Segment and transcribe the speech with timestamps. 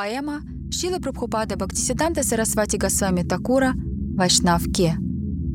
[0.00, 3.74] Поэма Шила Прабхупада Бхактисиданта Сарасвати Госвами Такура
[4.16, 4.96] Вайшнав Ке.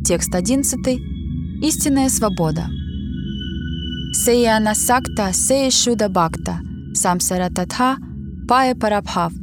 [0.06, 0.78] Текст 11.
[1.64, 2.68] Истинная свобода.
[4.14, 6.60] Сея Насакта Сея Шуда Бхакта
[6.94, 7.98] Самсара Татха
[8.48, 9.34] Пая Парабхав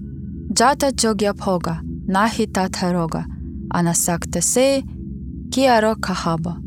[0.52, 3.24] Джата Джогья Бхога Нахи Татхарога
[3.70, 4.84] Анасакта Сея
[5.52, 6.58] Киаро Кахаба.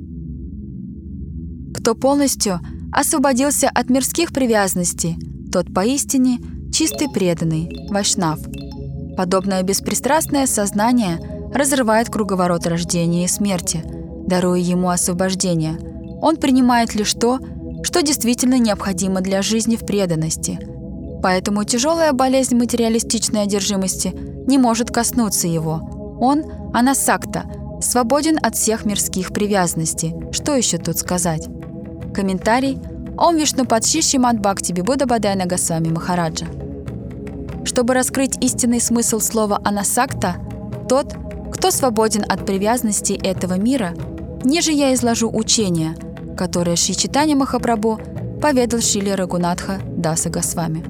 [1.74, 2.60] Кто полностью
[2.92, 5.16] освободился от мирских привязанностей,
[5.54, 6.40] тот поистине
[6.76, 8.38] чистый преданный, вайшнав.
[9.16, 11.22] Подобное беспристрастное сознание
[11.54, 13.82] разрывает круговорот рождения и смерти,
[14.28, 15.80] даруя ему освобождение.
[16.22, 17.40] Он принимает лишь то,
[17.82, 20.60] что действительно необходимо для жизни в преданности.
[21.24, 24.14] Поэтому тяжелая болезнь материалистичной одержимости
[24.46, 26.18] не может коснуться его.
[26.20, 27.46] Он– анасакта,
[27.80, 30.14] свободен от всех мирских привязанностей.
[30.34, 31.48] Что еще тут сказать?
[32.14, 32.78] Комментарий
[33.18, 36.46] Ом Вишну Падши Шимат Бхакти Бибуда Бадайна Госвами Махараджа.
[37.66, 40.36] Чтобы раскрыть истинный смысл слова «анасакта»,
[40.88, 41.16] тот,
[41.52, 43.94] кто свободен от привязанностей этого мира,
[44.44, 45.96] ниже я изложу учение,
[46.38, 48.00] которое Шри Читани Махапрабху
[48.42, 50.86] поведал Шили Рагунатха Даса Госвами.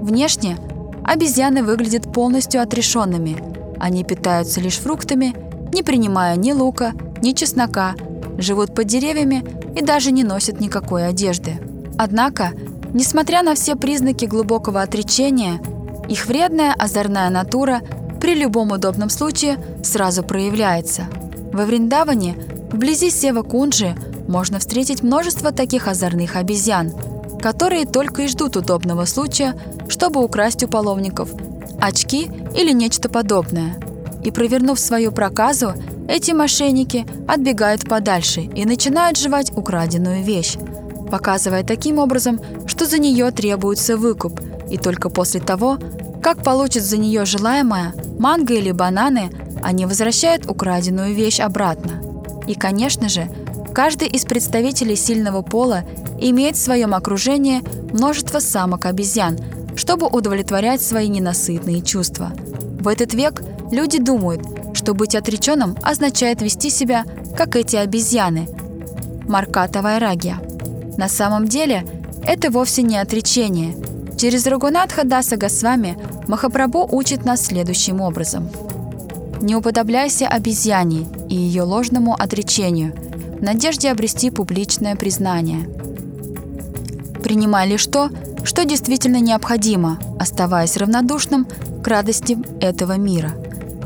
[0.00, 0.58] Внешне
[1.04, 3.42] обезьяны выглядят полностью отрешенными.
[3.78, 5.34] Они питаются лишь фруктами,
[5.72, 7.94] не принимая ни лука, ни чеснока,
[8.36, 9.44] живут под деревьями
[9.74, 11.58] и даже не носят никакой одежды.
[11.96, 12.52] Однако,
[12.92, 15.60] несмотря на все признаки глубокого отречения,
[16.08, 17.80] их вредная озорная натура
[18.20, 21.06] при любом удобном случае сразу проявляется.
[21.52, 22.36] Во Вриндаване,
[22.70, 23.94] вблизи Сева Кунджи,
[24.28, 26.92] можно встретить множество таких озорных обезьян,
[27.40, 31.30] которые только и ждут удобного случая, чтобы украсть у паломников
[31.80, 33.76] очки или нечто подобное.
[34.22, 35.74] И провернув свою проказу,
[36.08, 40.56] эти мошенники отбегают подальше и начинают жевать украденную вещь,
[41.12, 45.78] показывая таким образом, что за нее требуется выкуп, и только после того,
[46.22, 49.30] как получат за нее желаемое, манго или бананы,
[49.62, 52.00] они возвращают украденную вещь обратно.
[52.48, 53.28] И, конечно же,
[53.74, 55.84] каждый из представителей сильного пола
[56.18, 57.60] имеет в своем окружении
[57.92, 59.38] множество самок-обезьян,
[59.76, 62.32] чтобы удовлетворять свои ненасытные чувства.
[62.80, 64.40] В этот век люди думают,
[64.72, 67.04] что быть отреченным означает вести себя,
[67.36, 68.48] как эти обезьяны.
[69.28, 70.40] Маркатовая рагия.
[70.96, 71.84] На самом деле,
[72.24, 73.74] это вовсе не отречение.
[74.16, 75.98] Через Рагунатха Даса Госвами
[76.28, 78.48] Махапрабху учит нас следующим образом.
[79.40, 82.92] Не уподобляйся обезьяне и ее ложному отречению,
[83.40, 85.68] в надежде обрести публичное признание.
[87.24, 88.10] Принимай лишь то,
[88.44, 91.46] что действительно необходимо, оставаясь равнодушным
[91.82, 93.32] к радости этого мира.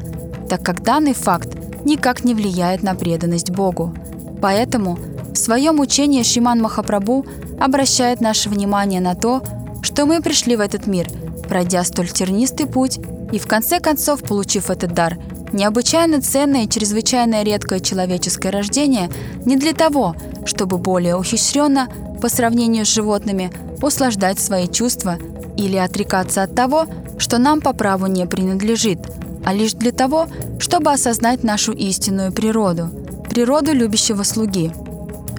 [0.49, 1.49] так как данный факт
[1.85, 3.93] никак не влияет на преданность Богу.
[4.41, 4.97] Поэтому
[5.31, 7.25] в своем учении Шиман Махапрабху
[7.59, 9.41] обращает наше внимание на то,
[9.81, 11.07] что мы пришли в этот мир,
[11.47, 12.99] пройдя столь тернистый путь
[13.31, 15.17] и в конце концов, получив этот дар,
[15.51, 19.09] необычайно ценное и чрезвычайно редкое человеческое рождение
[19.45, 20.15] не для того,
[20.45, 21.87] чтобы более ухищренно,
[22.21, 25.17] по сравнению с животными, услаждать свои чувства
[25.57, 26.87] или отрекаться от того,
[27.17, 28.99] что нам по праву не принадлежит,
[29.45, 30.27] а лишь для того,
[30.59, 32.89] чтобы осознать нашу истинную природу,
[33.29, 34.71] природу любящего слуги.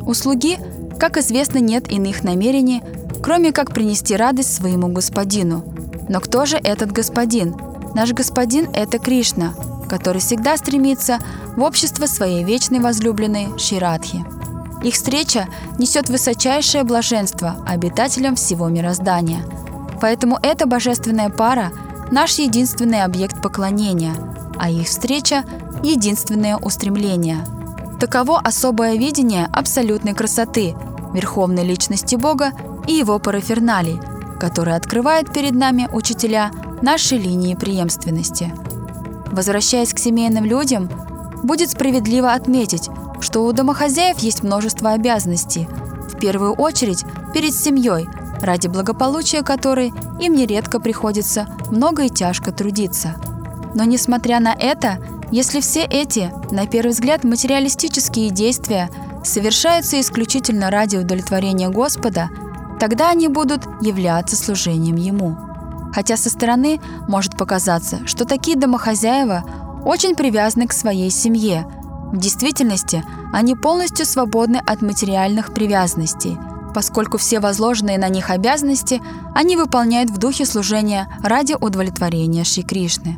[0.07, 0.59] У слуги,
[0.99, 2.83] как известно, нет иных намерений,
[3.23, 5.65] кроме как принести радость своему господину.
[6.09, 7.55] Но кто же этот господин?
[7.95, 9.55] Наш господин– это Кришна.
[9.89, 11.19] который всегда стремится
[11.57, 14.25] в общество своей вечной возлюбленной Ширадхи.
[14.83, 15.47] Их встреча
[15.79, 19.45] несет высочайшее блаженство обитателям всего мироздания.
[20.01, 21.73] Поэтому эта божественная пара–
[22.11, 24.15] наш единственный объект поклонения,
[24.59, 25.45] а их встреча–
[25.83, 27.39] единственное устремление.
[27.99, 30.75] Таково особое видение абсолютной красоты,
[31.15, 32.53] верховной личности Бога
[32.87, 33.99] и его параферналий,
[34.39, 36.51] который открывает перед нами учителя
[36.83, 38.53] нашей линии преемственности.
[39.33, 40.91] Возвращаясь к семейным людям,
[41.43, 42.91] будет справедливо отметить,
[43.21, 45.67] что у домохозяев есть множество обязанностей,
[46.13, 48.09] в первую очередь перед семьей,
[48.43, 53.17] ради благополучия которой им нередко приходится много и тяжко трудиться.
[53.75, 54.99] Но несмотря на это,
[55.31, 58.91] если все эти, на первый взгляд, материалистические действия
[59.25, 62.31] совершаются исключительно ради удовлетворения Господа,
[62.79, 65.37] тогда они будут являться служением Ему.
[65.93, 69.45] Хотя со стороны может показаться, что такие домохозяева
[69.85, 71.67] очень привязаны к своей семье–
[72.13, 76.39] в действительности они полностью свободны от материальных привязанностей,
[76.73, 79.03] поскольку все возложенные на них обязанности
[79.35, 83.17] они выполняют в духе служения ради удовлетворения Шри Кришны.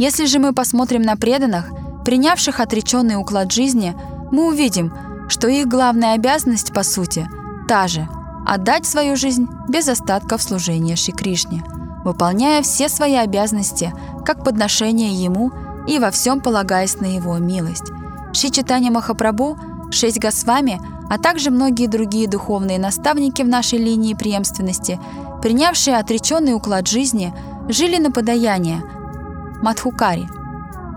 [0.00, 1.66] Если же мы посмотрим на преданных,
[2.06, 3.94] принявших отреченный уклад жизни,
[4.32, 4.94] мы увидим,
[5.28, 7.28] что их главная обязанность, по сути,
[7.68, 8.08] та же–
[8.46, 11.62] отдать свою жизнь без остатков служения Шри Кришне,
[12.02, 13.92] выполняя все свои обязанности
[14.24, 15.52] как подношение Ему
[15.86, 17.92] и во всем полагаясь на Его милость.
[18.32, 19.58] Шри Читани Махапрабху,
[19.90, 20.80] шесть Госвами,
[21.10, 24.98] а также многие другие духовные наставники в нашей линии преемственности,
[25.42, 27.34] принявшие отреченный уклад жизни,
[27.68, 28.82] жили на подаяние–
[29.62, 30.28] Мадхукари.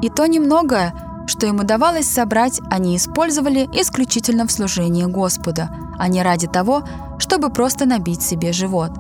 [0.01, 0.94] И то немногое,
[1.27, 6.83] что им удавалось собрать, они использовали исключительно в служении Господа, а не ради того,
[7.19, 8.92] чтобы просто набить себе живот.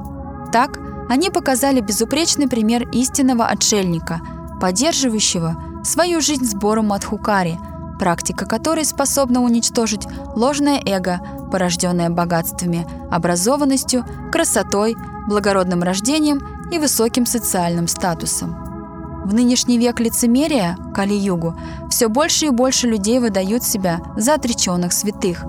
[0.51, 0.79] Так,
[1.09, 4.21] они показали безупречный пример истинного отшельника,
[4.61, 7.59] поддерживающего свою жизнь сбором Мадхукари–
[8.03, 11.21] практика которой способна уничтожить ложное эго,
[11.51, 18.72] порожденное богатствами, образованностью, красотой, благородным рождением и высоким социальным статусом.
[19.23, 21.55] В нынешний век лицемерия, Кали-югу,
[21.89, 25.45] все больше и больше людей выдают себя за отреченных святых.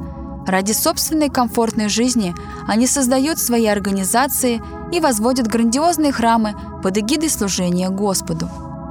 [0.46, 2.34] Ради собственной комфортной жизни
[2.68, 4.62] они создают свои организации
[4.92, 8.48] и возводят грандиозные храмы под эгидой служения Господу.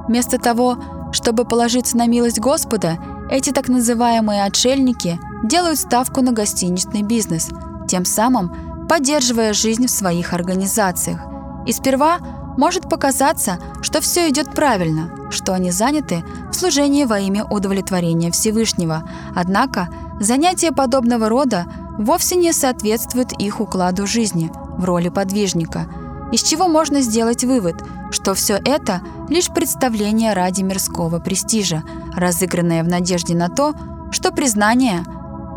[0.08, 0.76] Вместо того,
[1.12, 2.98] чтобы положиться на милость Господа
[3.30, 7.50] эти так называемые отшельники делают ставку на гостиничный бизнес,
[7.88, 11.20] тем самым поддерживая жизнь в своих организациях.
[11.66, 12.18] И сперва
[12.56, 19.08] может показаться, что все идет правильно, что они заняты в служении во имя удовлетворения Всевышнего.
[19.34, 19.88] Однако
[20.20, 21.66] занятия подобного рода
[21.98, 25.86] вовсе не соответствуют их укладу жизни в роли подвижника,
[26.32, 31.82] из чего можно сделать вывод, что все это лишь представление ради мирского престижа,
[32.14, 33.74] разыгранное в надежде на то,
[34.10, 35.04] что признание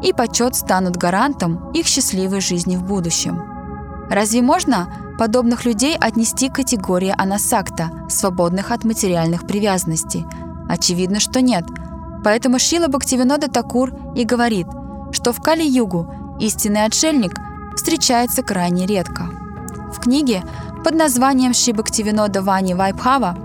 [0.03, 3.41] и почет станут гарантом их счастливой жизни в будущем.
[4.09, 10.25] Разве можно подобных людей отнести к категории анасакта, свободных от материальных привязанностей?
[10.69, 11.65] Очевидно, что нет.
[12.23, 14.67] Поэтому Шила Бхактивинода Такур и говорит,
[15.11, 17.33] что в Кали-югу истинный отшельник
[17.75, 19.29] встречается крайне редко.
[19.93, 20.43] В книге
[20.83, 23.37] под названием Шри Бхактивинода Вани Вайбхава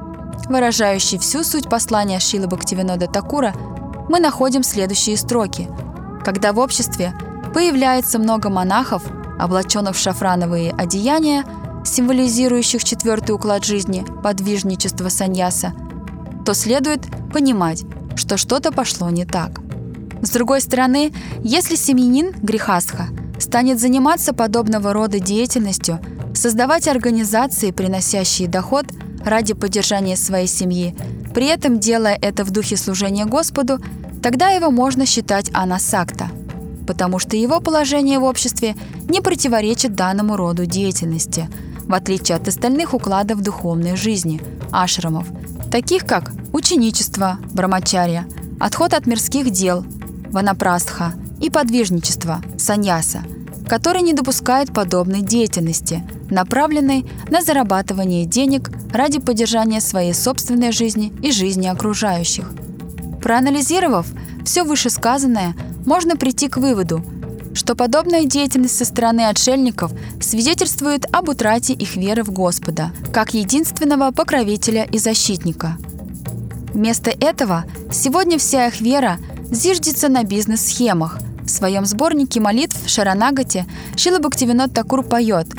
[0.48, 3.54] выражающий всю суть послания Шилы Бхактивинода Такура,
[4.08, 5.68] мы находим следующие строки.
[6.24, 7.14] Когда в обществе
[7.54, 9.02] появляется много монахов,
[9.38, 11.44] облаченных в шафрановые одеяния,
[11.84, 15.74] символизирующих четвертый уклад жизни, подвижничество саньяса,
[16.44, 17.84] то следует понимать,
[18.16, 19.60] что что-то пошло не так.
[20.22, 21.12] С другой стороны,
[21.42, 23.08] если семьянин Грехастха
[23.38, 26.00] станет заниматься подобного рода деятельностью,
[26.34, 28.86] создавать организации, приносящие доход–
[29.24, 30.94] ради поддержания своей семьи,
[31.34, 33.78] при этом делая это в духе служения Господу,
[34.22, 36.28] тогда его можно считать анасакта,
[36.86, 38.76] потому что его положение в обществе
[39.08, 41.48] не противоречит данному роду деятельности,
[41.92, 44.40] в отличие от остальных укладов духовной жизни,
[44.72, 45.28] ашрамов,
[45.70, 48.26] таких как ученичество, брамачарья,
[48.58, 49.84] отход от мирских дел,
[50.30, 53.22] ванапрастха и подвижничество, саньяса,
[53.68, 61.30] которые не допускают подобной деятельности– направленной на зарабатывание денег ради поддержания своей собственной жизни и
[61.30, 62.50] жизни окружающих.
[63.22, 64.06] Проанализировав
[64.46, 67.04] все вышесказанное, можно прийти к выводу,
[67.54, 74.10] что подобная деятельность со стороны отшельников свидетельствует об утрате их веры в Господа, как единственного
[74.10, 75.76] покровителя и защитника.
[76.72, 79.18] Вместо этого сегодня вся их вера
[79.50, 81.18] зиждется на бизнес-схемах.
[81.42, 83.66] В своем сборнике молитв в Шаранагате
[83.96, 85.48] Шила Бхактивинод Такур поет–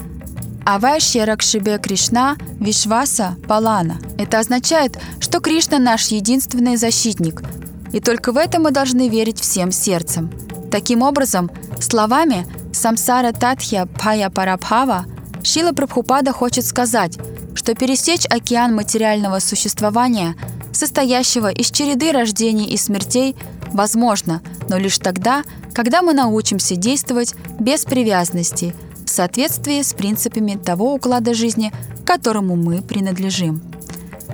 [0.66, 3.98] Авайшья Ракшибе Кришна Вишваса Палана.
[4.18, 7.44] Это означает, что Кришна наш единственный защитник,
[7.92, 10.32] и только в это мы должны верить всем сердцем.
[10.74, 15.06] Таким образом, словами «самсара татхья пая парабхава»
[15.44, 17.20] Шила Прабхупада хочет сказать,
[17.53, 20.36] что пересечь океан материального существования,
[20.72, 23.36] состоящего из череды рождений и смертей,
[23.72, 25.44] возможно, но лишь тогда,
[25.75, 28.74] когда мы научимся действовать без привязанности–
[29.06, 31.72] в соответствии с принципами того уклада жизни,
[32.06, 33.62] которому мы принадлежим.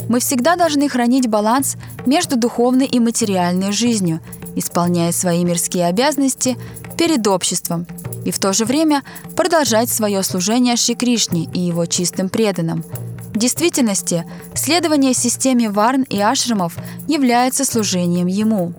[0.08, 1.76] Мы всегда должны хранить баланс
[2.06, 4.22] между духовной и материальной жизнью,
[4.56, 6.58] исполняя свои мирские обязанности
[6.98, 7.86] перед обществом
[8.26, 9.04] и в то же время
[9.36, 12.84] продолжать свое служение Шри Кришне и его чистым преданным.
[13.34, 14.26] В действительности,
[14.56, 16.78] следование системе варн и ашрамов
[17.08, 18.74] является служением ему.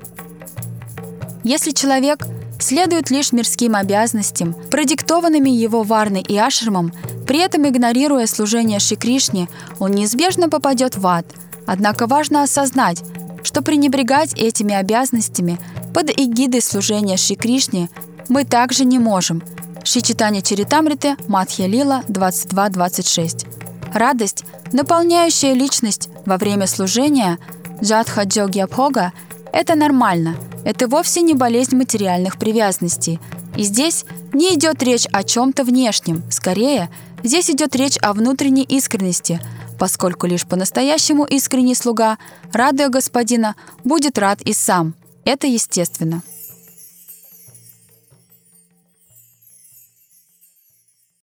[1.44, 2.26] Если человек–
[2.60, 6.92] следует лишь мирским обязанностям, продиктованными его варной и ашрамом,
[7.26, 9.48] при этом игнорируя служение Шри Кришне,
[9.78, 11.26] он неизбежно попадет в ад.
[11.66, 13.02] Однако важно осознать,
[13.42, 15.58] что пренебрегать этими обязанностями
[15.94, 17.88] под эгидой служения Шри Кришне
[18.28, 19.42] мы также не можем.
[19.84, 23.46] Шри Читания Чаритамриты, Мадхья Лила 22.26.
[23.94, 27.38] Радость, наполняющая личность во время служения
[27.82, 29.12] Джадха Джогьябхога–
[29.52, 30.36] это нормально.
[30.64, 33.18] Это вовсе не болезнь материальных привязанностей.
[33.56, 36.22] И здесь не идет речь о чем-то внешнем.
[36.30, 36.90] Скорее,
[37.22, 39.40] здесь идет речь о внутренней искренности,
[39.78, 42.18] поскольку лишь по-настоящему искренний слуга,
[42.52, 44.94] радуя господина, будет рад и сам.
[45.24, 46.22] Это естественно.